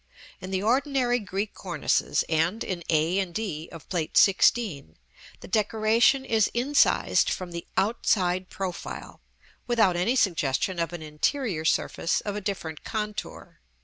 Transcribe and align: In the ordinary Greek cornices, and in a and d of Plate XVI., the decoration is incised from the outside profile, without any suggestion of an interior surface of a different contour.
In 0.39 0.49
the 0.49 0.63
ordinary 0.63 1.19
Greek 1.19 1.53
cornices, 1.53 2.23
and 2.27 2.63
in 2.63 2.81
a 2.89 3.19
and 3.19 3.35
d 3.35 3.69
of 3.71 3.87
Plate 3.87 4.15
XVI., 4.15 4.95
the 5.41 5.47
decoration 5.47 6.25
is 6.25 6.49
incised 6.55 7.29
from 7.29 7.51
the 7.51 7.67
outside 7.77 8.49
profile, 8.49 9.21
without 9.67 9.95
any 9.95 10.15
suggestion 10.15 10.79
of 10.79 10.91
an 10.91 11.03
interior 11.03 11.65
surface 11.65 12.19
of 12.21 12.35
a 12.35 12.41
different 12.41 12.83
contour. 12.83 13.59